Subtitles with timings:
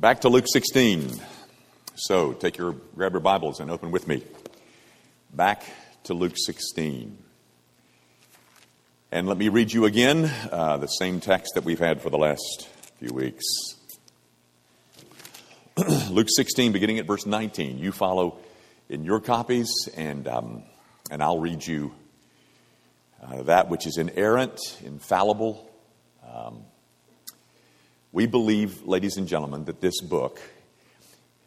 [0.00, 1.20] Back to Luke 16.
[1.94, 4.22] So take your, grab your Bibles and open with me.
[5.30, 5.62] Back
[6.04, 7.18] to Luke 16.
[9.12, 12.16] And let me read you again uh, the same text that we've had for the
[12.16, 12.66] last
[12.98, 13.44] few weeks.
[16.08, 17.76] Luke 16, beginning at verse 19.
[17.78, 18.38] You follow
[18.88, 20.62] in your copies, and, um,
[21.10, 21.92] and I'll read you
[23.22, 25.70] uh, that which is inerrant, infallible.
[26.26, 26.64] Um,
[28.12, 30.40] we believe, ladies and gentlemen, that this book,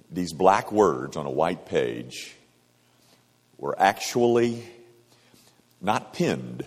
[0.10, 2.36] these black words on a white page,
[3.58, 4.64] were actually
[5.82, 6.66] not penned,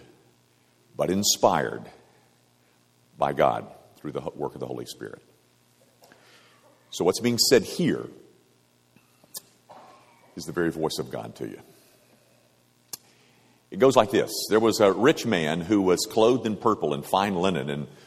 [0.97, 1.83] but inspired
[3.19, 5.23] by God through the work of the Holy Spirit.
[6.91, 8.07] So, what's being said here
[10.37, 11.61] is the very voice of God to you.
[13.71, 17.05] It goes like this There was a rich man who was clothed in purple and
[17.05, 17.89] fine linen and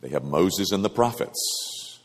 [0.00, 1.98] they have Moses and the prophets.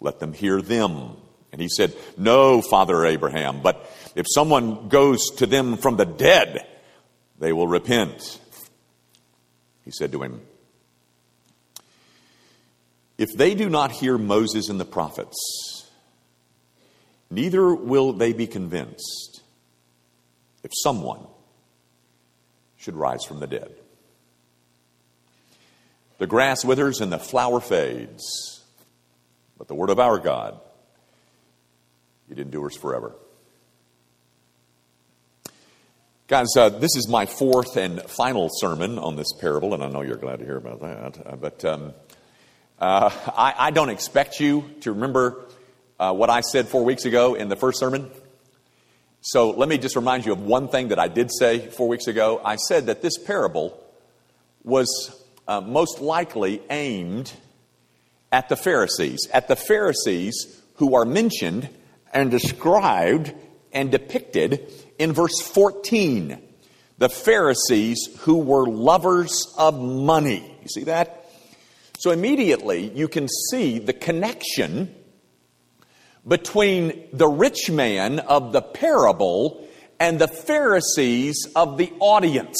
[0.00, 1.16] Let them hear them.
[1.52, 6.66] And he said, No, Father Abraham, but if someone goes to them from the dead,
[7.38, 8.40] they will repent.
[9.84, 10.42] He said to him,
[13.16, 15.36] If they do not hear Moses and the prophets,
[17.30, 19.42] neither will they be convinced
[20.62, 21.26] if someone
[22.76, 23.74] should rise from the dead.
[26.18, 28.64] The grass withers and the flower fades,
[29.56, 30.60] but the word of our God,
[32.28, 33.14] it endures forever.
[36.26, 40.02] Guys, uh, this is my fourth and final sermon on this parable, and I know
[40.02, 41.26] you're glad to hear about that.
[41.26, 41.94] Uh, but um,
[42.80, 45.46] uh, I, I, don't expect you to remember
[45.98, 48.10] uh, what I said four weeks ago in the first sermon.
[49.20, 52.08] So let me just remind you of one thing that I did say four weeks
[52.08, 52.40] ago.
[52.44, 53.82] I said that this parable
[54.64, 54.86] was
[55.48, 57.32] uh, most likely aimed
[58.30, 61.68] at the Pharisees, at the Pharisees who are mentioned
[62.12, 63.34] and described
[63.72, 66.38] and depicted in verse 14.
[66.98, 70.56] The Pharisees who were lovers of money.
[70.62, 71.30] You see that?
[71.98, 74.94] So immediately you can see the connection
[76.26, 79.66] between the rich man of the parable
[79.98, 82.58] and the Pharisees of the audience.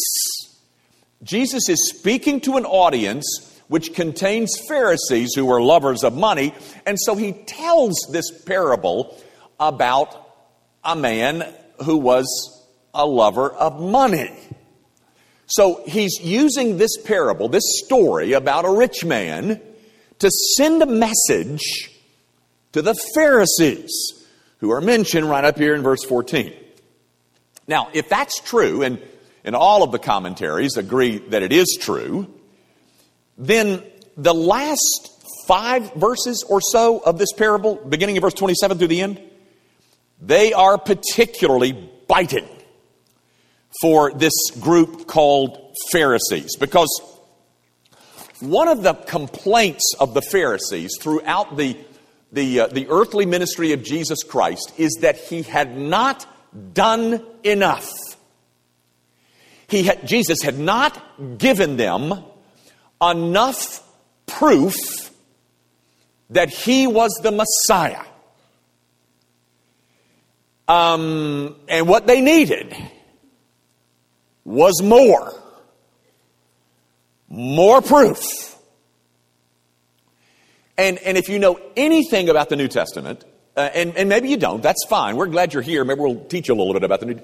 [1.22, 3.24] Jesus is speaking to an audience
[3.68, 6.54] which contains Pharisees who are lovers of money,
[6.86, 9.16] and so he tells this parable
[9.60, 10.14] about
[10.84, 11.44] a man
[11.84, 12.26] who was
[12.94, 14.32] a lover of money.
[15.46, 19.60] So he's using this parable, this story about a rich man,
[20.18, 21.90] to send a message
[22.72, 23.90] to the Pharisees
[24.58, 26.52] who are mentioned right up here in verse 14.
[27.66, 29.00] Now, if that's true, and
[29.44, 32.32] and all of the commentaries agree that it is true,
[33.36, 33.82] then
[34.16, 35.12] the last
[35.46, 39.20] five verses or so of this parable, beginning in verse 27 through the end,
[40.20, 41.72] they are particularly
[42.06, 42.48] biting
[43.80, 46.56] for this group called Pharisees.
[46.56, 46.88] Because
[48.40, 51.76] one of the complaints of the Pharisees throughout the,
[52.32, 56.26] the, uh, the earthly ministry of Jesus Christ is that he had not
[56.74, 57.88] done enough
[59.68, 62.24] he had, Jesus had not given them
[63.02, 63.82] enough
[64.26, 64.74] proof
[66.30, 68.04] that he was the Messiah.
[70.66, 72.76] Um, and what they needed
[74.44, 75.34] was more.
[77.28, 78.22] More proof.
[80.76, 83.24] And, and if you know anything about the New Testament,
[83.56, 85.16] uh, and, and maybe you don't, that's fine.
[85.16, 85.84] We're glad you're here.
[85.84, 87.20] Maybe we'll teach you a little bit about the New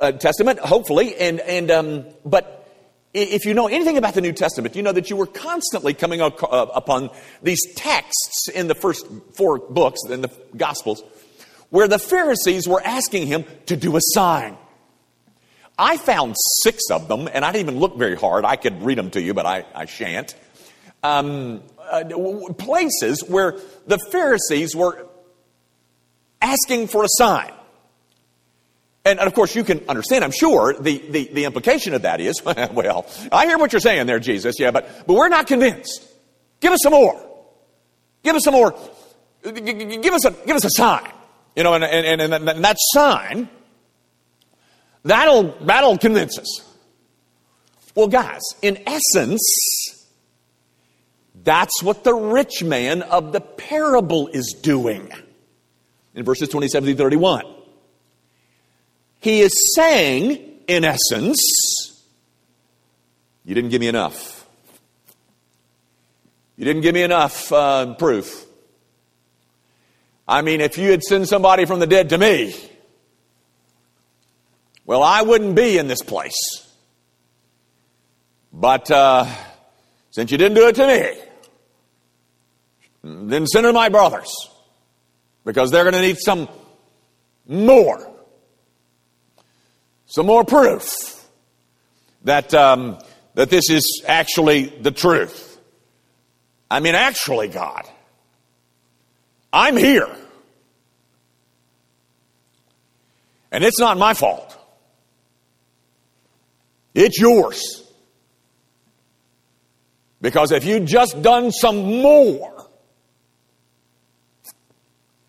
[0.00, 1.16] uh, Testament, hopefully.
[1.16, 2.68] And, and, um, but
[3.12, 6.20] if you know anything about the New Testament, you know that you were constantly coming
[6.20, 7.10] up, uh, upon
[7.42, 11.02] these texts in the first four books, in the Gospels,
[11.70, 14.56] where the Pharisees were asking him to do a sign.
[15.78, 18.44] I found six of them, and I didn't even look very hard.
[18.44, 20.34] I could read them to you, but I, I shan't.
[21.02, 22.04] Um, uh,
[22.58, 23.56] places where
[23.86, 25.06] the Pharisees were
[26.42, 27.52] asking for a sign.
[29.04, 32.42] And, of course, you can understand, I'm sure, the, the, the implication of that is,
[32.44, 36.06] well, I hear what you're saying there, Jesus, yeah, but, but we're not convinced.
[36.60, 37.20] Give us some more.
[38.22, 38.78] Give us some more.
[39.42, 41.10] Give us a, give us a sign.
[41.56, 43.48] You know, and, and, and, and that sign,
[45.02, 46.66] that'll, that'll convince us.
[47.94, 49.40] Well, guys, in essence,
[51.42, 55.10] that's what the rich man of the parable is doing.
[56.14, 57.44] In verses 27 through 31.
[59.20, 61.38] He is saying, in essence,
[63.44, 64.46] you didn't give me enough.
[66.56, 68.46] You didn't give me enough uh, proof.
[70.26, 72.54] I mean, if you had sent somebody from the dead to me,
[74.84, 76.66] well, I wouldn't be in this place.
[78.52, 79.26] But uh,
[80.10, 81.20] since you didn't do it to me,
[83.02, 84.30] then send it to my brothers
[85.44, 86.48] because they're going to need some
[87.46, 88.09] more
[90.10, 90.90] some more proof
[92.24, 92.98] that, um,
[93.34, 95.58] that this is actually the truth.
[96.70, 97.88] I mean, actually, God,
[99.52, 100.08] I'm here.
[103.52, 104.56] And it's not my fault.
[106.94, 107.84] It's yours.
[110.20, 112.66] Because if you'd just done some more,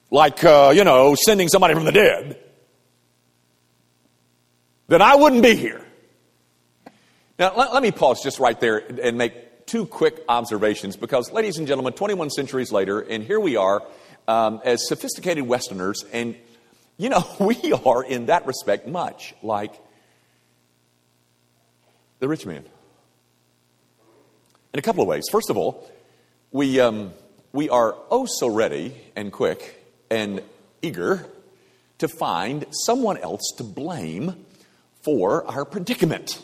[0.10, 2.38] like, uh, you know, sending somebody from the dead,
[4.92, 5.82] then I wouldn't be here.
[7.40, 11.58] Now, let, let me pause just right there and make two quick observations because, ladies
[11.58, 13.84] and gentlemen, 21 centuries later, and here we are
[14.28, 16.36] um, as sophisticated Westerners, and
[16.98, 19.74] you know, we are in that respect much like
[22.20, 22.66] the rich man.
[24.74, 25.24] In a couple of ways.
[25.32, 25.90] First of all,
[26.52, 27.14] we, um,
[27.54, 30.42] we are oh so ready and quick and
[30.82, 31.26] eager
[32.00, 34.46] to find someone else to blame
[35.02, 36.42] for our predicament.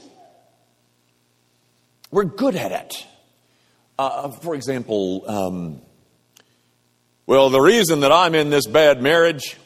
[2.12, 3.06] We're good at it.
[4.00, 5.82] Uh, for example, um,
[7.26, 9.58] well, the reason that I'm in this bad marriage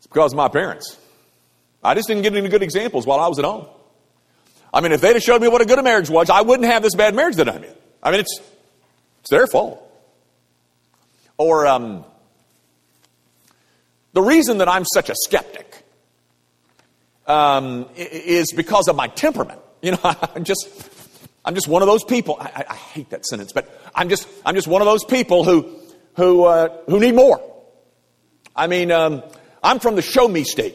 [0.00, 0.96] is because of my parents.
[1.82, 3.66] I just didn't get any good examples while I was at home.
[4.74, 6.82] I mean, if they'd have showed me what a good marriage was, I wouldn't have
[6.82, 7.74] this bad marriage that I'm in.
[8.02, 8.40] I mean, it's,
[9.20, 9.82] it's their fault.
[11.38, 12.04] Or um,
[14.12, 15.84] the reason that I'm such a skeptic
[17.28, 19.60] um, is because of my temperament.
[19.80, 20.68] You know, I'm just,
[21.44, 22.36] I'm just one of those people.
[22.40, 25.72] I, I, hate that sentence, but I'm just, I'm just one of those people who,
[26.16, 27.40] who, uh, who need more.
[28.56, 29.22] I mean, um,
[29.62, 30.74] I'm from the show me state.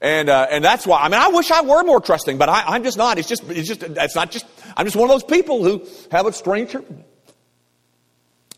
[0.00, 2.74] And, uh, and that's why, I mean, I wish I were more trusting, but I,
[2.74, 3.18] am just not.
[3.18, 6.24] It's just, it's just, it's not just, I'm just one of those people who have
[6.24, 6.74] a strange,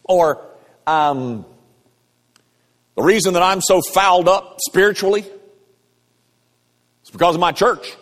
[0.04, 0.46] or,
[0.86, 1.44] um,
[2.94, 5.26] the reason that I'm so fouled up spiritually
[7.10, 7.96] it's because of my church.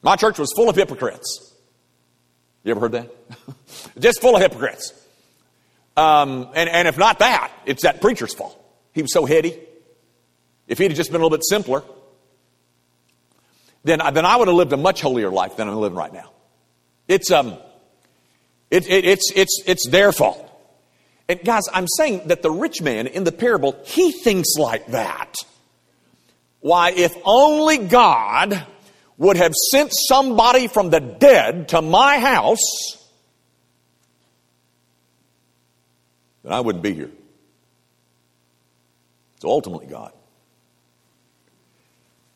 [0.00, 1.54] My church was full of hypocrites.
[2.64, 3.10] You ever heard that?
[3.98, 4.94] Just full of hypocrites.
[5.94, 8.58] Um, and, and if not that, it's that preacher's fault.
[8.94, 9.60] He was so heady.
[10.66, 11.82] If he'd have just been a little bit simpler,
[13.84, 16.32] then, then I would have lived a much holier life than I'm living right now.
[17.08, 17.58] It's, um,
[18.70, 20.42] it, it, it's, it's, it's their fault.
[21.28, 25.34] And guys, I'm saying that the rich man in the parable, he thinks like that.
[26.66, 28.66] Why, if only God
[29.18, 33.06] would have sent somebody from the dead to my house,
[36.42, 37.12] then I wouldn't be here.
[39.36, 40.12] It's ultimately God.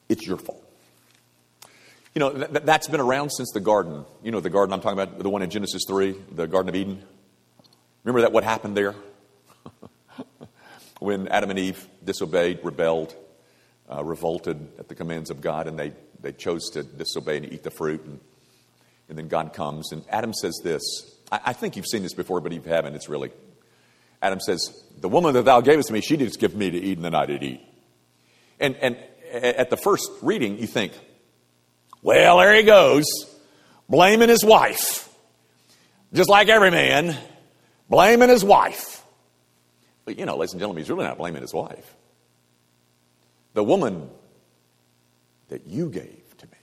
[0.09, 0.65] It's your fault.
[2.15, 4.05] You know, th- that's been around since the garden.
[4.23, 6.77] You know, the garden I'm talking about, the one in Genesis 3, the Garden of
[6.77, 7.03] Eden.
[8.05, 8.95] Remember that what happened there?
[11.01, 13.17] when Adam and Eve disobeyed, rebelled,
[13.91, 17.63] uh, revolted at the commands of God and they, they chose to disobey and eat
[17.63, 18.05] the fruit.
[18.05, 18.21] And,
[19.09, 19.93] and then God comes.
[19.93, 20.83] And Adam says this
[21.31, 23.31] I, I think you've seen this before, but if you haven't, it's really.
[24.23, 24.71] Adam says,
[25.01, 27.27] The woman that thou gavest me, she did give me to eat, and then I
[27.27, 27.61] did eat.
[28.59, 28.97] And, and,
[29.33, 30.93] at the first reading, you think,
[32.03, 33.05] well, there he goes,
[33.89, 35.09] blaming his wife.
[36.13, 37.17] Just like every man,
[37.89, 39.05] blaming his wife.
[40.05, 41.95] But you know, ladies and gentlemen, he's really not blaming his wife.
[43.55, 44.09] The woman
[45.49, 46.59] that you gave to me.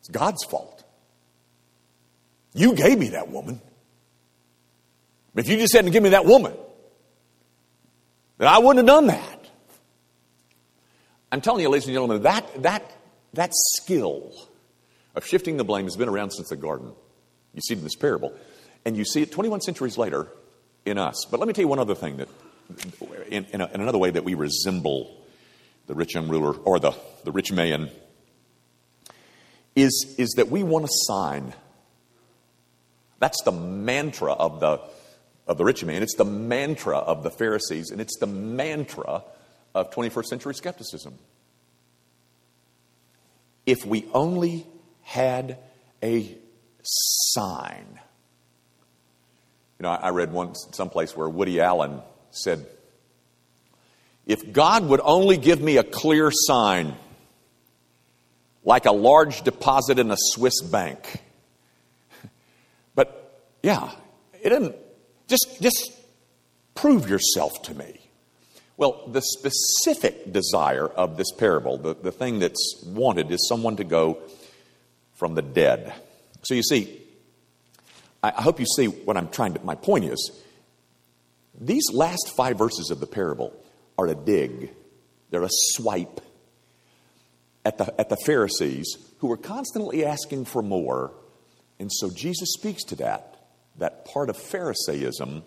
[0.00, 0.84] It's God's fault.
[2.54, 3.60] You gave me that woman.
[5.34, 6.54] But if you just hadn't given me that woman,
[8.38, 9.38] then I wouldn't have done that.
[11.30, 12.90] I'm telling you, ladies and gentlemen, that, that,
[13.34, 14.32] that skill
[15.14, 16.92] of shifting the blame has been around since the garden.
[17.54, 18.32] You see it in this parable.
[18.84, 20.28] And you see it 21 centuries later
[20.84, 21.26] in us.
[21.30, 22.28] But let me tell you one other thing that,
[23.30, 25.16] in, in, a, in another way that we resemble
[25.86, 26.92] the rich young ruler or the,
[27.24, 27.90] the rich man,
[29.74, 31.54] is, is that we want a sign.
[33.18, 34.80] That's the mantra of the,
[35.46, 36.02] of the rich man.
[36.02, 39.24] It's the mantra of the Pharisees, and it's the mantra
[39.74, 41.14] of 21st century skepticism.
[43.66, 44.66] If we only
[45.02, 45.58] had
[46.02, 46.36] a
[46.82, 47.86] sign.
[49.78, 52.66] You know, I read once someplace where Woody Allen said,
[54.26, 56.94] If God would only give me a clear sign,
[58.64, 61.22] like a large deposit in a Swiss bank.
[62.94, 63.92] But yeah,
[64.42, 64.74] it didn't
[65.28, 65.92] just just
[66.74, 68.00] prove yourself to me.
[68.76, 73.84] Well, the specific desire of this parable, the, the thing that's wanted, is someone to
[73.84, 74.18] go
[75.14, 75.92] from the dead.
[76.42, 77.02] So you see,
[78.22, 80.30] I, I hope you see what I'm trying to, my point is,
[81.60, 83.52] these last five verses of the parable
[83.98, 84.72] are a dig,
[85.30, 86.20] they're a swipe
[87.64, 91.12] at the, at the Pharisees who were constantly asking for more.
[91.78, 95.42] And so Jesus speaks to that, that part of Pharisaism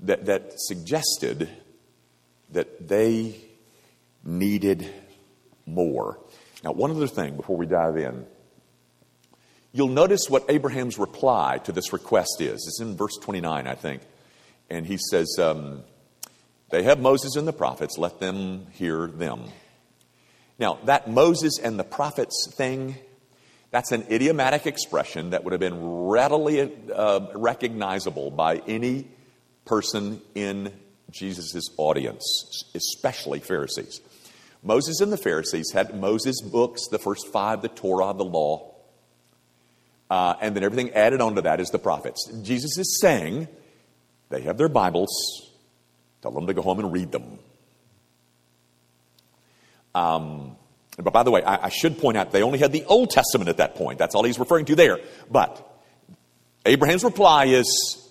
[0.00, 1.48] that, that suggested
[2.52, 3.36] that they
[4.24, 4.88] needed
[5.66, 6.18] more.
[6.62, 8.26] Now, one other thing before we dive in.
[9.72, 12.64] You'll notice what Abraham's reply to this request is.
[12.66, 14.02] It's in verse 29, I think.
[14.68, 15.82] And he says, um,
[16.70, 19.44] They have Moses and the prophets, let them hear them.
[20.58, 22.96] Now, that Moses and the prophets thing,
[23.70, 29.08] that's an idiomatic expression that would have been readily uh, recognizable by any
[29.66, 30.72] person in
[31.10, 34.00] Jesus' audience, especially Pharisees.
[34.62, 38.74] Moses and the Pharisees had Moses' books, the first five, the Torah, the law,
[40.10, 42.30] uh, and then everything added onto that is the prophets.
[42.42, 43.48] Jesus is saying
[44.28, 45.10] they have their Bibles,
[46.22, 47.38] tell them to go home and read them.
[49.94, 50.56] Um,
[50.98, 53.48] but by the way, I, I should point out they only had the Old Testament
[53.48, 53.98] at that point.
[53.98, 54.98] That's all he's referring to there.
[55.30, 55.66] But
[56.64, 58.06] Abraham's reply is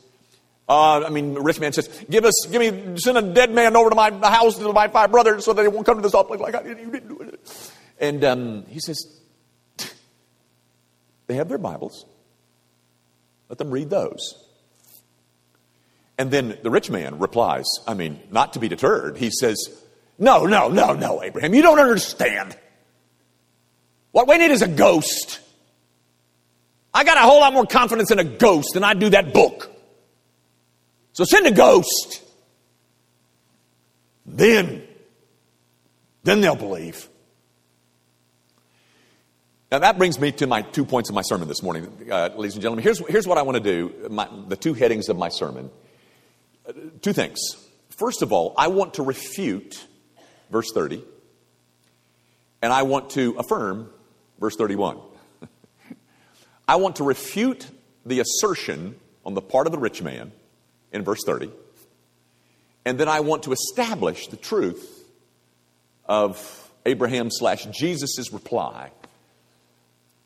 [0.68, 3.92] uh, I mean, rich man says, "Give us, give me, send a dead man over
[3.92, 6.40] to my house to my five brothers, so that they won't come to this place
[6.40, 6.80] like I did.
[6.80, 8.98] You didn't do it." And um, he says,
[11.28, 12.06] "They have their Bibles.
[13.48, 14.45] Let them read those."
[16.18, 19.58] And then the rich man replies, I mean, not to be deterred, he says,
[20.18, 22.58] "No, no, no, no, Abraham, you don't understand.
[24.12, 25.42] What we need is a ghost.
[26.94, 29.72] I got a whole lot more confidence in a ghost than I do that book."
[31.12, 32.22] So send a ghost.
[34.26, 34.84] Then,
[36.24, 37.08] then they'll believe.
[39.72, 42.54] Now that brings me to my two points of my sermon this morning, uh, ladies
[42.54, 42.84] and gentlemen.
[42.84, 45.70] Here's, here's what I want to do, my, the two headings of my sermon.
[47.02, 47.40] Two things.
[47.90, 49.86] First of all, I want to refute
[50.50, 51.04] verse 30,
[52.62, 53.90] and I want to affirm
[54.40, 54.98] verse 31.
[56.68, 57.68] I want to refute
[58.06, 58.96] the assertion
[59.26, 60.32] on the part of the rich man
[60.92, 61.52] in verse 30.
[62.86, 65.04] And then I want to establish the truth
[66.06, 68.92] of Abraham slash Jesus' reply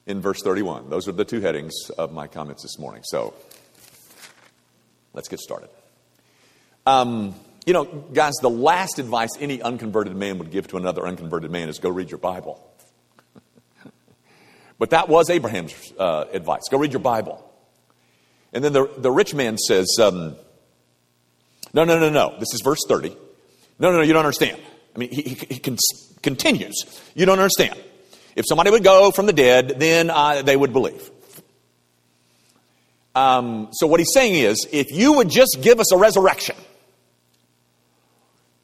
[0.05, 0.89] in verse 31.
[0.89, 3.03] Those are the two headings of my comments this morning.
[3.05, 3.33] So
[5.13, 5.69] let's get started.
[6.89, 7.35] Um,
[7.67, 11.69] you know, guys, the last advice any unconverted man would give to another unconverted man
[11.69, 12.67] is go read your Bible.
[14.79, 17.45] but that was Abraham's uh, advice go read your Bible.
[18.53, 20.35] And then the, the rich man says, um,
[21.71, 22.35] no, no, no, no.
[22.39, 23.15] This is verse 30.
[23.77, 24.59] No, no, no, you don't understand.
[24.95, 25.77] I mean, he, he, he con-
[26.23, 26.73] continues.
[27.13, 27.79] You don't understand.
[28.35, 31.11] If somebody would go from the dead, then uh, they would believe.
[33.13, 36.55] Um, so, what he's saying is if you would just give us a resurrection,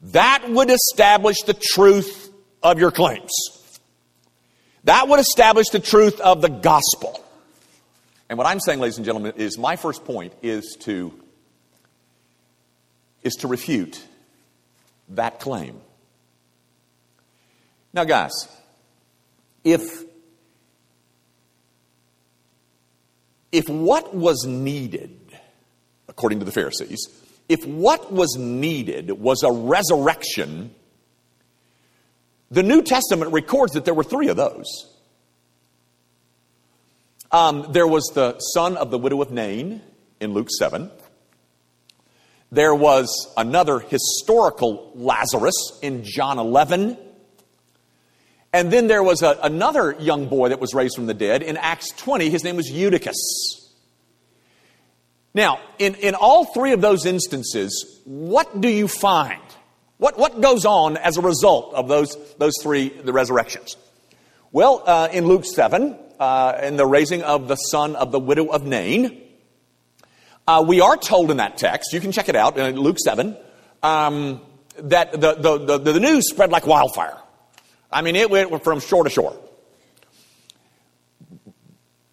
[0.02, 3.32] that would establish the truth of your claims.
[4.84, 7.22] That would establish the truth of the gospel.
[8.28, 11.12] And what I'm saying, ladies and gentlemen, is my first point is to
[13.22, 14.00] is to refute
[15.08, 15.80] that claim.
[17.92, 18.32] Now, guys,
[19.64, 20.04] if
[23.50, 25.18] if what was needed,
[26.08, 27.08] according to the Pharisees,
[27.48, 30.74] if what was needed was a resurrection,
[32.50, 34.92] the New Testament records that there were three of those.
[37.30, 39.82] Um, there was the son of the widow of Nain
[40.20, 40.90] in Luke 7.
[42.52, 46.96] There was another historical Lazarus in John 11.
[48.52, 51.56] And then there was a, another young boy that was raised from the dead in
[51.56, 52.30] Acts 20.
[52.30, 53.65] His name was Eutychus.
[55.36, 59.42] Now, in, in all three of those instances, what do you find?
[59.98, 63.76] What, what goes on as a result of those, those three, the resurrections?
[64.50, 68.46] Well, uh, in Luke 7, uh, in the raising of the son of the widow
[68.46, 69.20] of Nain,
[70.46, 73.36] uh, we are told in that text, you can check it out in Luke 7,
[73.82, 74.40] um,
[74.78, 77.18] that the, the, the, the news spread like wildfire.
[77.92, 79.36] I mean, it went from shore to shore.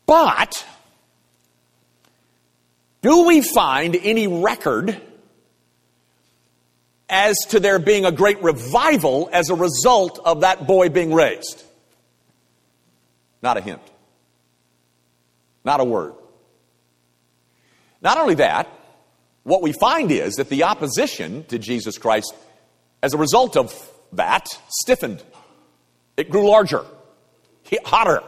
[0.05, 0.65] But,
[3.03, 4.99] do we find any record
[7.09, 11.63] as to there being a great revival as a result of that boy being raised?
[13.41, 13.81] Not a hint.
[15.65, 16.13] Not a word.
[18.01, 18.69] Not only that,
[19.43, 22.33] what we find is that the opposition to Jesus Christ,
[23.01, 23.73] as a result of
[24.13, 25.21] that, stiffened.
[26.15, 26.85] It grew larger,
[27.83, 28.23] hotter.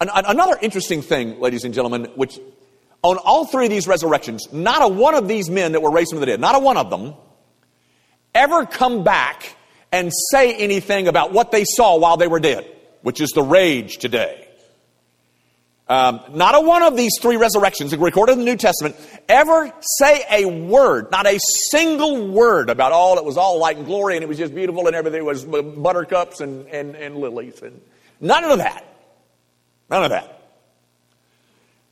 [0.00, 2.40] another interesting thing, ladies and gentlemen, which
[3.02, 6.10] on all three of these resurrections, not a one of these men that were raised
[6.10, 7.14] from the dead, not a one of them,
[8.34, 9.56] ever come back
[9.92, 12.66] and say anything about what they saw while they were dead,
[13.02, 14.48] which is the rage today.
[15.88, 18.94] Um, not a one of these three resurrections recorded in the New Testament
[19.26, 21.38] ever say a word, not a
[21.70, 24.86] single word about all it was all light and glory and it was just beautiful
[24.86, 27.80] and everything was buttercups and, and, and lilies and
[28.20, 28.84] none of that.
[29.88, 30.37] None of that.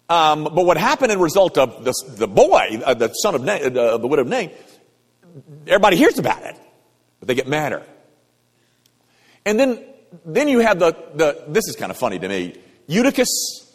[0.09, 3.55] Um, but what happened in result of the, the boy, uh, the son of Na-
[3.55, 4.51] uh, the widow of Nain,
[5.67, 6.57] everybody hears about it,
[7.19, 7.83] but they get madder.
[9.45, 9.83] And then,
[10.25, 13.67] then you have the, the this is kind of funny to me, Eutychus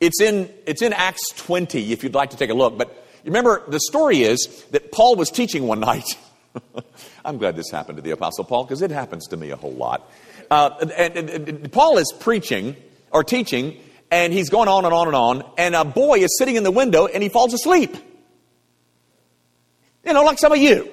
[0.00, 2.76] it's in, it's in Acts 20 if you'd like to take a look.
[2.76, 6.06] But remember, the story is that Paul was teaching one night.
[7.24, 9.72] I'm glad this happened to the Apostle Paul because it happens to me a whole
[9.72, 10.10] lot.
[10.50, 12.76] Uh, and, and, and, Paul is preaching
[13.10, 16.56] or teaching, and he's going on and on and on, and a boy is sitting
[16.56, 17.96] in the window and he falls asleep.
[20.04, 20.90] You know, like some of you.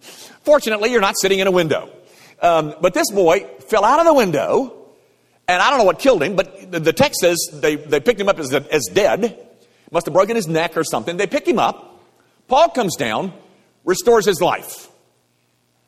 [0.42, 1.90] Fortunately, you're not sitting in a window.
[2.40, 4.76] Um, but this boy fell out of the window
[5.48, 8.28] and I don't know what killed him, but the text says they, they picked him
[8.28, 9.46] up as, as dead.
[9.92, 11.16] Must have broken his neck or something.
[11.16, 12.02] They pick him up.
[12.48, 13.32] Paul comes down,
[13.84, 14.88] restores his life.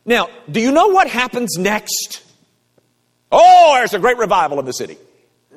[0.04, 2.22] Now, do you know what happens next?
[3.32, 4.96] Oh, there's a great revival in the city.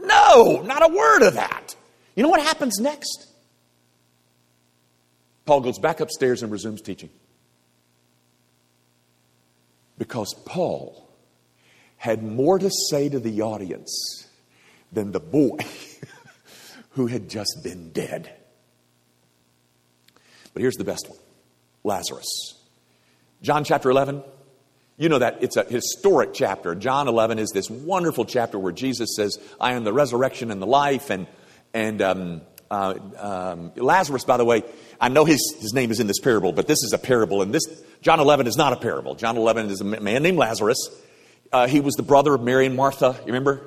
[0.02, 1.76] No, not a word of that.
[2.16, 3.28] You know what happens next?
[5.46, 7.10] Paul goes back upstairs and resumes teaching.
[9.98, 11.10] Because Paul
[11.98, 14.28] had more to say to the audience
[14.92, 15.58] than the boy
[16.92, 18.34] who had just been dead.
[20.54, 21.20] But here's the best one
[21.84, 22.56] Lazarus.
[23.42, 24.24] John chapter 11.
[25.02, 26.76] You know that it's a historic chapter.
[26.76, 30.68] John 11 is this wonderful chapter where Jesus says, I am the resurrection and the
[30.68, 31.10] life.
[31.10, 31.26] And,
[31.74, 34.64] and um, uh, um, Lazarus, by the way,
[35.00, 37.42] I know his, his name is in this parable, but this is a parable.
[37.42, 37.64] And this,
[38.02, 39.16] John 11 is not a parable.
[39.16, 40.78] John 11 is a man named Lazarus
[41.52, 43.62] uh, he was the brother of Mary and Martha, you remember?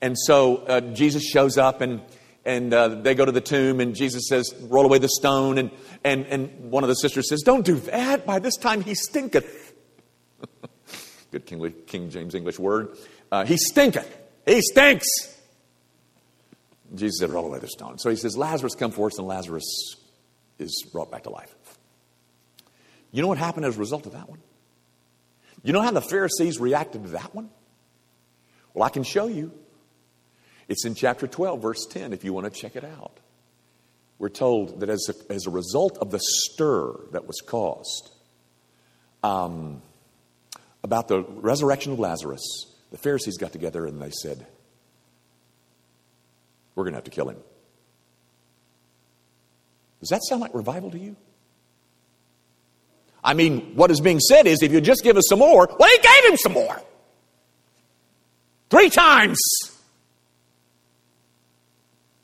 [0.00, 2.02] And so uh, Jesus shows up and,
[2.44, 5.58] and uh, they go to the tomb and Jesus says, roll away the stone.
[5.58, 5.70] And,
[6.04, 8.26] and, and one of the sisters says, don't do that.
[8.26, 9.65] By this time he stinketh.
[11.30, 12.96] Good King, King, James English word.
[13.30, 14.08] Uh, he stinketh.
[14.46, 15.06] He stinks.
[16.94, 17.98] Jesus said, roll away the stone.
[17.98, 19.96] So he says, Lazarus come forth and Lazarus
[20.58, 21.54] is brought back to life.
[23.10, 24.40] You know what happened as a result of that one?
[25.62, 27.50] You know how the Pharisees reacted to that one?
[28.72, 29.52] Well, I can show you.
[30.68, 33.18] It's in chapter 12, verse 10, if you want to check it out.
[34.18, 38.10] We're told that as a, as a result of the stir that was caused
[39.22, 39.82] um,
[40.82, 44.46] about the resurrection of Lazarus, the Pharisees got together and they said,
[46.74, 47.38] We're going to have to kill him.
[50.00, 51.16] Does that sound like revival to you?
[53.24, 55.88] I mean, what is being said is if you just give us some more, well,
[55.88, 56.80] he gave him some more.
[58.70, 59.40] Three times.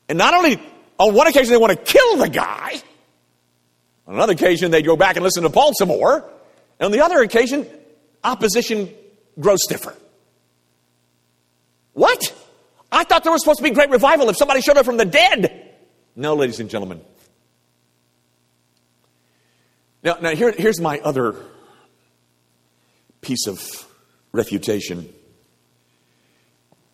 [0.07, 0.61] And not only
[0.97, 2.81] on one occasion they want to kill the guy,
[4.07, 6.29] on another occasion they go back and listen to Paul some more,
[6.79, 7.67] and on the other occasion,
[8.23, 8.89] opposition
[9.39, 9.95] grows stiffer.
[11.93, 12.33] What?
[12.91, 15.05] I thought there was supposed to be great revival if somebody showed up from the
[15.05, 15.73] dead.
[16.15, 17.01] No, ladies and gentlemen.
[20.03, 21.35] Now, now here, here's my other
[23.21, 23.87] piece of
[24.31, 25.11] refutation.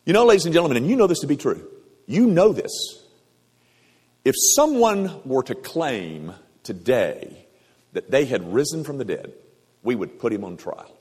[0.06, 1.68] You know, ladies and gentlemen, and you know this to be true,
[2.06, 2.72] you know this.
[4.24, 7.48] If someone were to claim today
[7.94, 9.34] that they had risen from the dead,
[9.82, 10.99] we would put him on trial.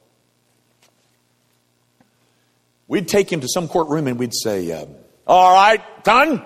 [2.89, 4.87] We'd take him to some courtroom and we'd say, uh,
[5.27, 6.43] All right, son,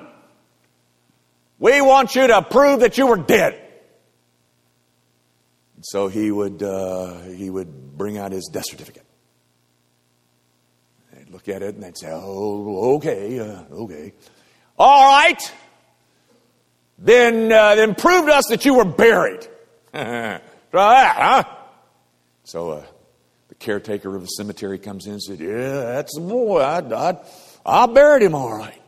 [1.60, 3.58] we want you to prove that you were dead.
[5.82, 9.04] So he would, uh, he would bring out his death certificate.
[11.12, 14.12] They'd look at it and they'd say, Oh, okay, uh, okay.
[14.76, 15.52] All right.
[16.98, 19.46] Then, uh, then prove to us that you were buried.
[19.92, 20.40] Try
[20.72, 21.44] that, huh?
[22.44, 22.84] So uh,
[23.62, 26.60] caretaker of the cemetery comes in and said, Yeah, that's the boy.
[26.60, 27.16] I, I,
[27.64, 28.80] I buried him all right.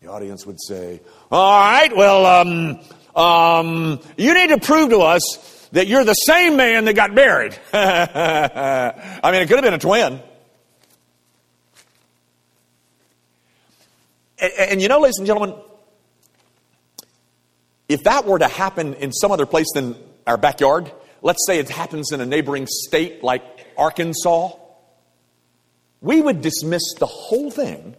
[0.00, 2.80] The audience would say, All right, well, um,
[3.16, 7.58] um, you need to prove to us that you're the same man that got buried.
[7.72, 10.20] I mean, it could have been a twin.
[14.38, 15.56] And, and, you know, ladies and gentlemen,
[17.88, 19.96] if that were to happen in some other place than
[20.26, 20.92] our backyard,
[21.26, 23.42] let's say it happens in a neighboring state like
[23.76, 24.50] Arkansas,
[26.00, 27.96] we would dismiss the whole thing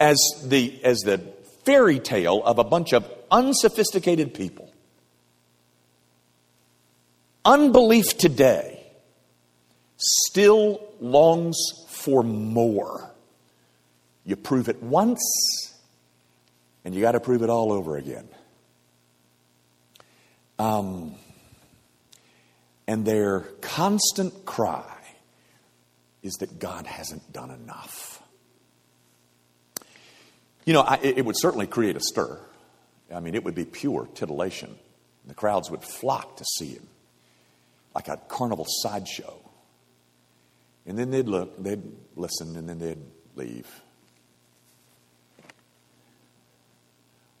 [0.00, 1.18] as the, as the
[1.64, 4.68] fairy tale of a bunch of unsophisticated people.
[7.44, 8.84] Unbelief today
[9.96, 13.08] still longs for more.
[14.24, 15.22] You prove it once,
[16.84, 18.28] and you got to prove it all over again.
[20.58, 21.14] Um,
[22.86, 24.84] and their constant cry
[26.22, 28.22] is that God hasn't done enough.
[30.64, 32.40] You know, I, it would certainly create a stir.
[33.14, 34.76] I mean, it would be pure titillation.
[35.26, 36.88] The crowds would flock to see him,
[37.94, 39.38] like a carnival sideshow.
[40.86, 41.82] And then they'd look, they'd
[42.14, 42.98] listen, and then they'd
[43.34, 43.68] leave.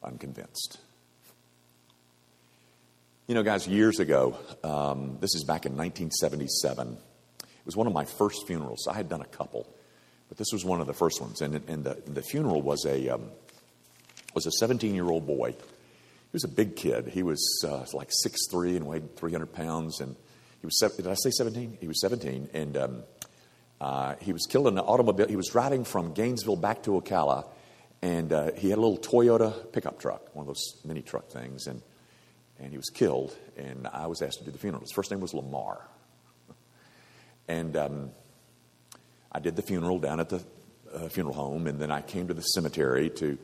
[0.02, 0.78] Unconvinced.
[3.28, 6.96] You know, guys, years ago, um, this is back in 1977,
[7.42, 8.86] it was one of my first funerals.
[8.86, 9.66] I had done a couple,
[10.28, 11.42] but this was one of the first ones.
[11.42, 13.32] And, and the, the funeral was a, um,
[14.32, 15.50] was a 17 year old boy.
[15.50, 17.08] He was a big kid.
[17.08, 20.00] He was uh, like 6'3 and weighed 300 pounds.
[20.00, 20.14] And
[20.60, 21.78] he was, did I say 17?
[21.80, 22.50] He was 17.
[22.54, 23.02] And um,
[23.80, 25.26] uh, he was killed in an automobile.
[25.26, 27.48] He was riding from Gainesville back to Ocala.
[28.02, 31.66] And uh, he had a little Toyota pickup truck, one of those mini truck things.
[31.66, 31.82] And
[32.60, 34.80] and he was killed, and I was asked to do the funeral.
[34.80, 35.80] His first name was Lamar.
[37.48, 38.10] And um,
[39.30, 40.42] I did the funeral down at the
[40.92, 43.38] uh, funeral home, and then I came to the cemetery to,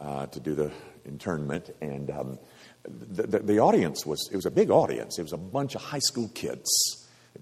[0.00, 0.70] uh, to do the
[1.04, 1.68] internment.
[1.82, 2.38] And um,
[2.84, 5.18] the, the, the, audience was, it was a big audience.
[5.18, 6.70] It was a bunch of high school kids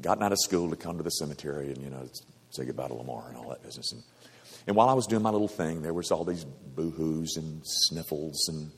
[0.00, 2.08] gotten out of school to come to the cemetery and, you know,
[2.50, 3.92] say goodbye to Lamar and all that business.
[3.92, 4.02] And,
[4.66, 8.48] and while I was doing my little thing, there was all these boo-hoos and sniffles
[8.48, 8.70] and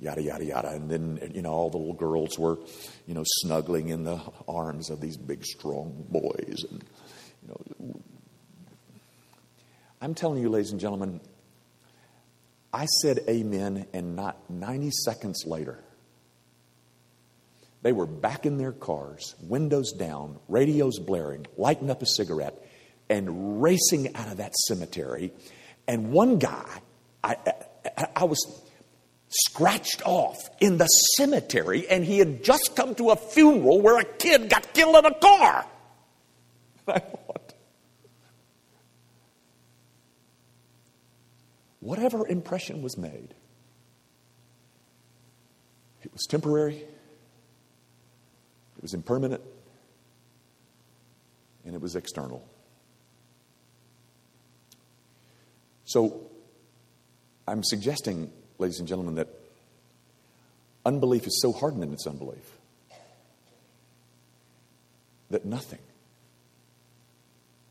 [0.00, 0.68] yada, yada, yada.
[0.70, 2.58] And then, you know, all the little girls were,
[3.06, 6.64] you know, snuggling in the arms of these big, strong boys.
[6.70, 6.84] And,
[7.42, 8.00] you know,
[10.00, 11.20] I'm telling you, ladies and gentlemen,
[12.72, 15.78] I said amen, and not 90 seconds later,
[17.82, 22.54] they were back in their cars, windows down, radios blaring, lighting up a cigarette,
[23.08, 25.32] and racing out of that cemetery.
[25.88, 26.80] And one guy,
[27.24, 27.36] I,
[27.96, 28.38] I, I was
[29.30, 34.04] scratched off in the cemetery, and he had just come to a funeral where a
[34.04, 35.64] kid got killed in a car.
[36.88, 37.54] I thought,
[41.78, 43.34] whatever impression was made,
[46.02, 49.42] it was temporary, it was impermanent,
[51.64, 52.44] and it was external.
[55.84, 56.26] So,
[57.46, 59.28] I'm suggesting ladies and gentlemen, that
[60.84, 62.58] unbelief is so hardened in its unbelief
[65.30, 65.78] that nothing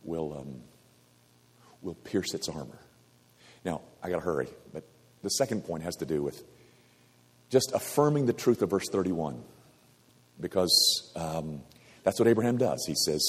[0.04, 0.62] will, um,
[1.82, 2.80] will pierce its armor.
[3.64, 4.84] Now, I got to hurry, but
[5.22, 6.42] the second point has to do with
[7.50, 9.44] just affirming the truth of verse 31
[10.40, 11.62] because um,
[12.04, 12.84] that's what Abraham does.
[12.88, 13.22] He says,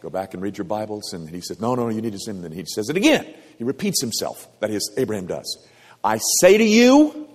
[0.00, 1.12] Go back and read your Bibles.
[1.12, 2.36] And he says, No, no, no, you need to sin.
[2.36, 3.26] And then he says it again.
[3.58, 4.48] He repeats himself.
[4.60, 5.68] That is, Abraham does.
[6.02, 7.28] I say to you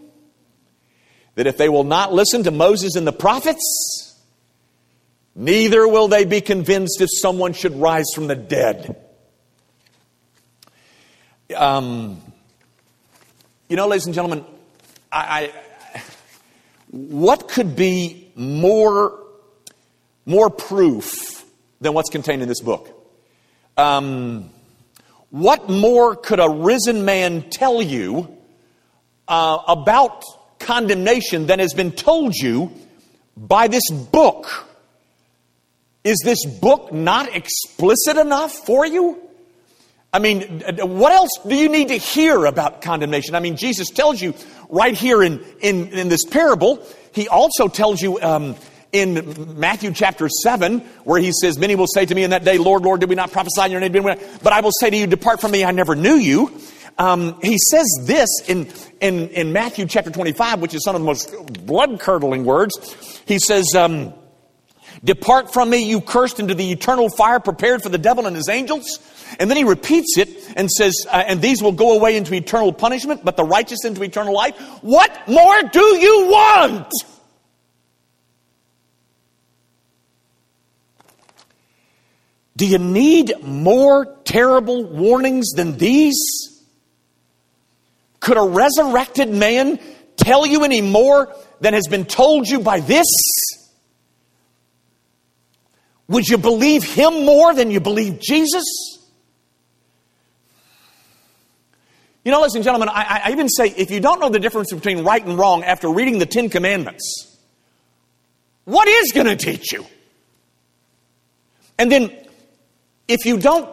[1.35, 4.05] that if they will not listen to Moses and the prophets,
[5.35, 8.95] Neither will they be convinced if someone should rise from the dead.
[11.53, 12.21] Um,
[13.67, 14.45] you know, ladies and gentlemen,
[15.11, 15.51] I,
[15.93, 16.01] I,
[16.89, 19.19] what could be more,
[20.25, 21.43] more proof
[21.81, 22.89] than what's contained in this book?
[23.75, 24.49] Um,
[25.31, 28.34] what more could a risen man tell you
[29.27, 30.23] uh, about
[30.59, 32.71] condemnation than has been told you
[33.35, 34.67] by this book?
[36.03, 39.19] Is this book not explicit enough for you?
[40.13, 43.35] I mean, what else do you need to hear about condemnation?
[43.35, 44.33] I mean, Jesus tells you
[44.69, 46.85] right here in, in, in this parable.
[47.11, 48.55] He also tells you um,
[48.93, 52.57] in Matthew chapter 7, where he says, Many will say to me in that day,
[52.57, 53.91] Lord, Lord, did we not prophesy in your name?
[53.91, 56.61] But I will say to you, Depart from me, I never knew you.
[56.97, 61.05] Um, he says this in, in, in Matthew chapter 25, which is some of the
[61.05, 61.33] most
[61.65, 62.95] blood curdling words.
[63.25, 64.13] He says, um,
[65.03, 68.47] Depart from me, you cursed, into the eternal fire prepared for the devil and his
[68.47, 68.99] angels.
[69.39, 72.71] And then he repeats it and says, uh, And these will go away into eternal
[72.71, 74.57] punishment, but the righteous into eternal life.
[74.81, 76.93] What more do you want?
[82.57, 86.54] Do you need more terrible warnings than these?
[88.25, 89.79] Could a resurrected man
[90.17, 93.05] tell you any more than has been told you by this?
[96.07, 98.63] Would you believe him more than you believe Jesus?
[102.23, 104.73] You know, ladies and gentlemen, I, I, even say if you don't know the difference
[104.73, 107.37] between right and wrong after reading the Ten Commandments,
[108.63, 109.85] what is going to teach you?
[111.77, 112.11] And then,
[113.07, 113.69] if you don't,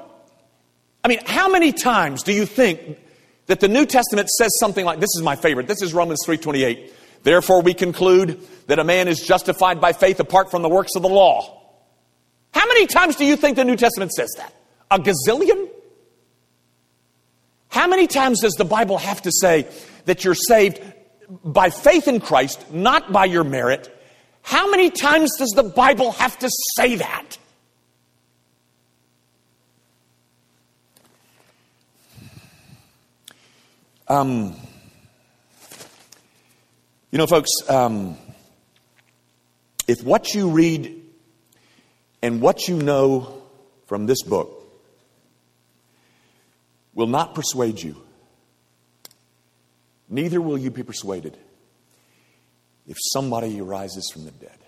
[1.02, 2.98] I mean, how many times do you think
[3.46, 5.66] that the New Testament says something like this is my favorite.
[5.66, 6.92] This is Romans 3:28.
[7.22, 11.02] Therefore we conclude that a man is justified by faith apart from the works of
[11.02, 11.60] the law.
[12.52, 14.54] How many times do you think the New Testament says that?
[14.90, 15.68] A gazillion?
[17.68, 19.66] How many times does the Bible have to say
[20.04, 20.80] that you're saved
[21.44, 23.88] by faith in Christ, not by your merit?
[24.42, 27.38] How many times does the Bible have to say that?
[34.12, 34.54] Um,
[37.10, 38.18] you know, folks, um,
[39.88, 41.02] if what you read
[42.20, 43.42] and what you know
[43.86, 44.70] from this book
[46.92, 47.96] will not persuade you,
[50.10, 51.34] neither will you be persuaded
[52.86, 54.58] if somebody rises from the dead.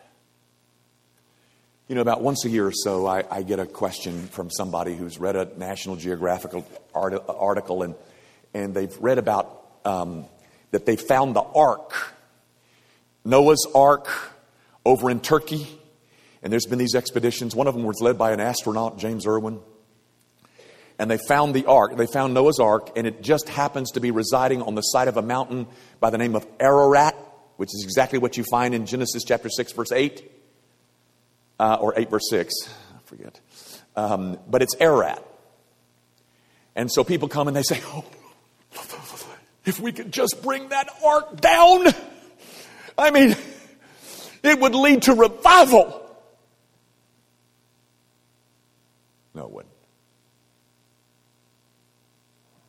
[1.89, 4.97] You know, about once a year or so, I, I get a question from somebody
[4.97, 7.95] who's read a National Geographic article and,
[8.55, 10.25] and they've read about um,
[10.71, 11.93] that they found the ark,
[13.25, 14.09] Noah's ark,
[14.87, 15.67] over in Turkey
[16.45, 17.57] and there's been these expeditions.
[17.57, 19.61] One of them was led by an astronaut, James Irwin.
[20.99, 21.97] And they found the ark.
[21.97, 25.17] They found Noah's ark, and it just happens to be residing on the side of
[25.17, 25.67] a mountain
[26.01, 27.17] by the name of Ararat,
[27.57, 30.31] which is exactly what you find in Genesis chapter 6, verse 8,
[31.59, 32.53] uh, or 8, verse 6.
[32.69, 33.41] I forget.
[33.97, 35.25] Um, but it's Ararat.
[36.77, 38.05] And so people come and they say, Oh,
[39.65, 41.87] if we could just bring that ark down,
[42.99, 43.37] I mean,
[44.43, 46.01] it would lead to revival.
[49.35, 49.75] No, it wouldn't.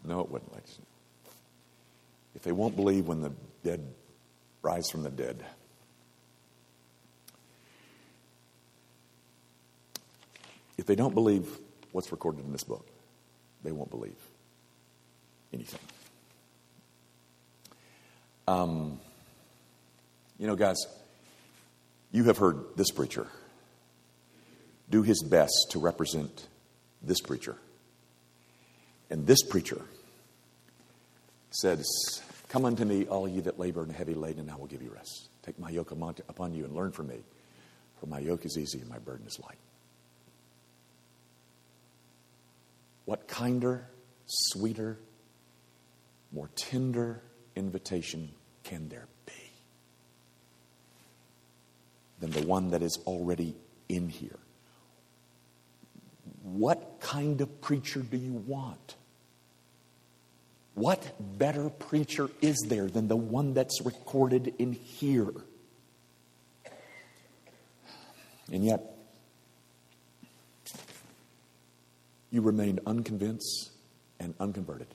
[0.03, 0.79] No, it wouldn't, ladies.
[2.35, 3.31] If they won't believe when the
[3.63, 3.81] dead
[4.61, 5.43] rise from the dead,
[10.77, 11.47] if they don't believe
[11.91, 12.85] what's recorded in this book,
[13.63, 14.17] they won't believe
[15.53, 15.79] anything.
[18.47, 18.99] Um,
[20.37, 20.77] you know, guys,
[22.11, 23.27] you have heard this preacher
[24.89, 26.47] do his best to represent
[27.01, 27.57] this preacher.
[29.09, 29.81] And this preacher
[31.49, 31.85] says,
[32.49, 34.91] Come unto me, all ye that labor and heavy laden, and I will give you
[34.93, 35.29] rest.
[35.43, 37.17] Take my yoke upon you and learn from me,
[37.99, 39.57] for my yoke is easy and my burden is light.
[43.05, 43.87] What kinder,
[44.25, 44.97] sweeter,
[46.31, 47.21] more tender
[47.55, 48.29] invitation
[48.63, 49.33] can there be
[52.19, 53.55] than the one that is already
[53.89, 54.39] in here?
[56.43, 58.95] What kind of preacher do you want?
[60.75, 65.31] What better preacher is there than the one that's recorded in here?
[68.51, 68.95] And yet,
[72.29, 73.71] you remained unconvinced
[74.19, 74.87] and unconverted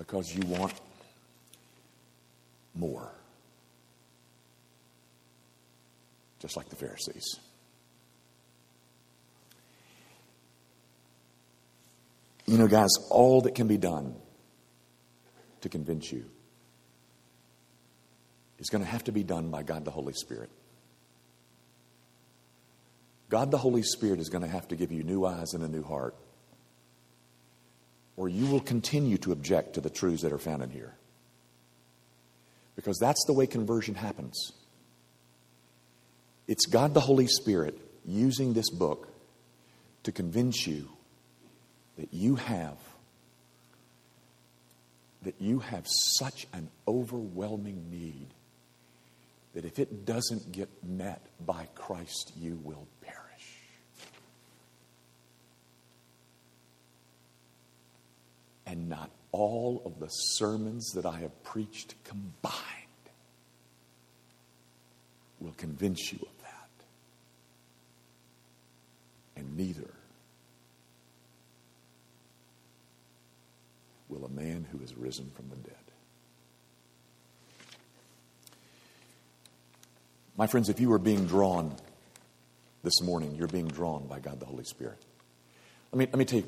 [0.00, 0.72] because you want
[2.74, 3.12] more.
[6.40, 7.38] just like the Pharisees.
[12.46, 14.16] You know, guys, all that can be done
[15.60, 16.24] to convince you
[18.58, 20.50] is going to have to be done by God the Holy Spirit.
[23.28, 25.68] God the Holy Spirit is going to have to give you new eyes and a
[25.68, 26.16] new heart,
[28.20, 30.92] or you will continue to object to the truths that are found in here.
[32.76, 34.52] Because that's the way conversion happens.
[36.46, 39.08] It's God the Holy Spirit using this book
[40.02, 40.86] to convince you
[41.96, 42.76] that you have
[45.22, 45.86] that you have
[46.18, 48.26] such an overwhelming need
[49.54, 53.29] that if it doesn't get met by Christ, you will perish.
[58.70, 62.54] And not all of the sermons that I have preached combined
[65.40, 66.68] will convince you of that.
[69.34, 69.90] And neither
[74.08, 75.74] will a man who has risen from the dead.
[80.36, 81.74] My friends, if you are being drawn
[82.84, 85.04] this morning, you're being drawn by God the Holy Spirit.
[85.90, 86.44] Let me, let me take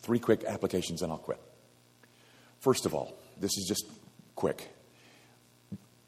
[0.00, 1.38] three quick applications and I'll quit.
[2.60, 3.84] First of all, this is just
[4.34, 4.68] quick.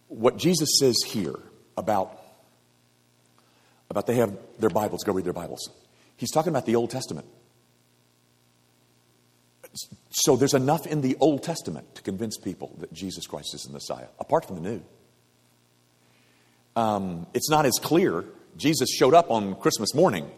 [0.08, 1.38] What Jesus says here
[1.76, 2.20] about,
[3.88, 5.70] about they have their Bibles, go read their Bibles.
[6.16, 7.26] He's talking about the Old Testament.
[10.10, 13.72] So there's enough in the Old Testament to convince people that Jesus Christ is the
[13.72, 14.82] Messiah, apart from the New.
[16.74, 18.24] Um, it's not as clear.
[18.56, 20.28] Jesus showed up on Christmas morning,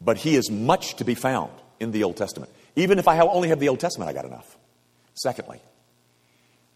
[0.00, 2.50] but he is much to be found in the Old Testament.
[2.74, 4.56] Even if I only have the Old Testament, I got enough.
[5.14, 5.60] Secondly,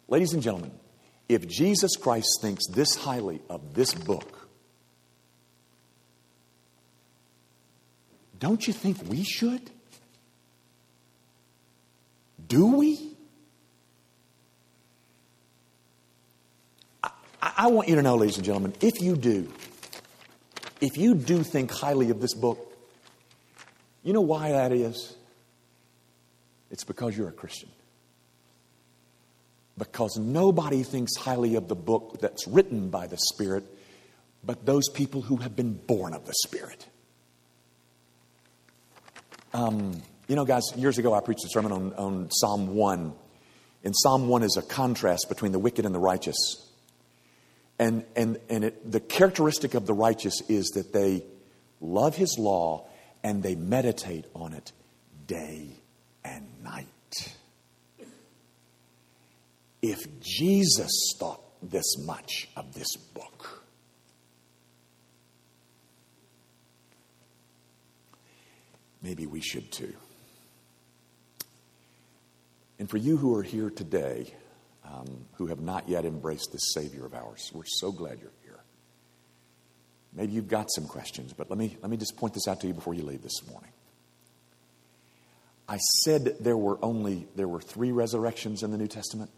[0.09, 0.73] ladies and gentlemen,
[1.29, 4.49] if Jesus Christ thinks this highly of this book,
[8.39, 9.71] don't you think we should?
[12.47, 13.17] Do we?
[17.03, 17.11] I,
[17.43, 19.53] I, want you to know, ladies and gentlemen, if you do,
[20.81, 22.73] if you do think highly of this book,
[24.05, 25.17] you know why that is?
[26.71, 27.71] It's because you're a Christian.
[29.79, 33.65] Because nobody thinks highly of the book that's written by the Spirit,
[34.43, 36.87] but those people who have been born of the Spirit.
[39.53, 43.15] Um, you know, guys, years ago I preached a sermon on, on Psalm 1.
[43.85, 46.37] And Psalm 1 is a contrast between the wicked and the righteous.
[47.79, 51.25] And, and, and it, the characteristic of the righteous is that they
[51.81, 52.89] love his law
[53.23, 54.73] and they meditate on it
[55.27, 55.69] day
[56.25, 57.37] and night.
[59.89, 63.63] If Jesus thought this much of this book,
[69.01, 69.95] maybe we should too.
[72.81, 74.35] And for you who are here today,
[74.85, 78.59] um, who have not yet embraced this Savior of ours, we're so glad you're here.
[80.13, 82.67] Maybe you've got some questions, but let me, let me just point this out to
[82.67, 83.71] you before you leave this morning.
[85.69, 89.31] I said there were only there were three resurrections in the New Testament.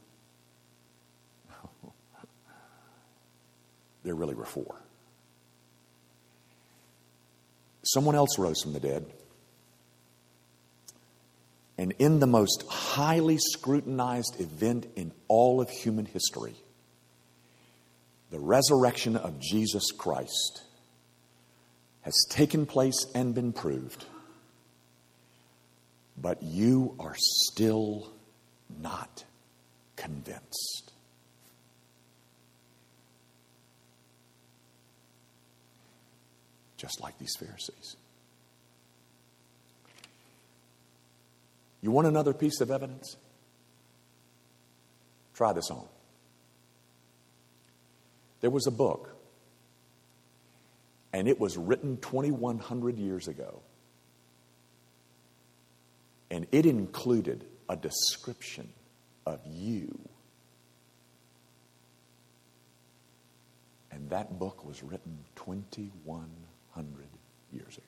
[4.05, 4.77] There really were four.
[7.83, 9.07] Someone else rose from the dead.
[11.79, 16.57] And in the most highly scrutinized event in all of human history,
[18.31, 20.63] the resurrection of Jesus Christ
[22.03, 24.05] has taken place and been proved,
[26.17, 28.11] but you are still
[28.81, 29.25] not
[29.97, 30.88] convinced.
[36.79, 37.97] Just like these Pharisees.
[41.83, 43.17] You want another piece of evidence?
[45.35, 45.87] Try this on.
[48.41, 49.15] There was a book,
[51.13, 53.61] and it was written 2,100 years ago.
[56.31, 58.69] And it included a description
[59.27, 59.99] of you.
[63.91, 66.48] And that book was written 2,100
[67.53, 67.87] years ago.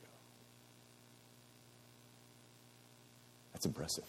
[3.53, 4.05] That's impressive.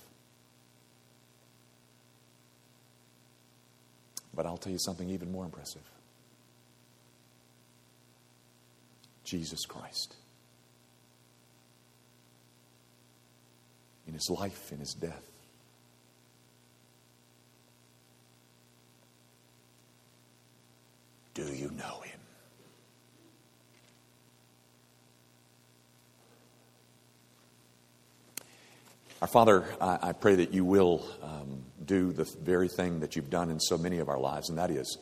[4.34, 5.82] But I'll tell you something even more impressive
[9.26, 10.16] Jesus Christ.
[14.08, 15.24] In his life, in his death.
[21.34, 22.20] Do you know him?
[29.22, 33.30] Our Father, I, I pray that you will um, do the very thing that you've
[33.30, 34.97] done in so many of our lives, and that is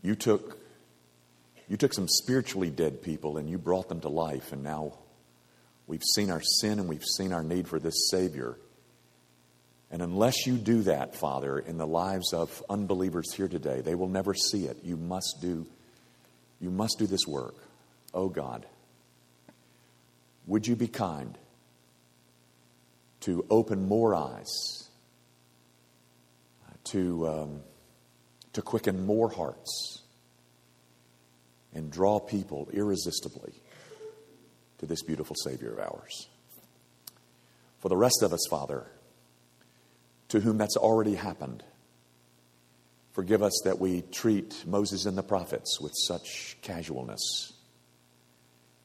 [0.00, 0.58] you took,
[1.68, 4.94] you took some spiritually dead people and you brought them to life, and now
[5.86, 8.56] we've seen our sin and we've seen our need for this Savior.
[9.90, 14.08] And unless you do that, Father, in the lives of unbelievers here today, they will
[14.08, 14.78] never see it.
[14.82, 15.66] You must do,
[16.58, 17.56] you must do this work.
[18.14, 18.64] Oh God,
[20.46, 21.36] would you be kind?
[23.20, 24.88] To open more eyes,
[26.84, 27.60] to, um,
[28.52, 30.02] to quicken more hearts,
[31.74, 33.52] and draw people irresistibly
[34.78, 36.28] to this beautiful Savior of ours.
[37.78, 38.86] For the rest of us, Father,
[40.28, 41.62] to whom that's already happened,
[43.12, 47.52] forgive us that we treat Moses and the prophets with such casualness.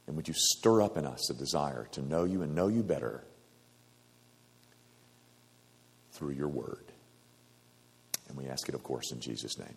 [0.08, 2.84] And would you stir up in us a desire to know you and know you
[2.84, 3.24] better?
[6.16, 6.86] Through your word.
[8.28, 9.76] And we ask it, of course, in Jesus' name.